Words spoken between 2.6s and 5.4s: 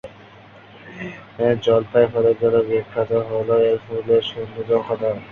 বিখ্যাত হলেও এর ফুলের সৌন্দর্য অসাধারণ।